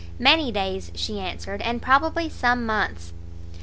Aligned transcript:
Many 0.17 0.51
days, 0.51 0.91
she 0.95 1.19
answered, 1.19 1.61
and 1.61 1.79
probably 1.79 2.27
some 2.27 2.65
months. 2.65 3.13